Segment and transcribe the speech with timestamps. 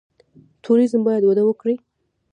[0.63, 1.75] توریزم باید وده وکړي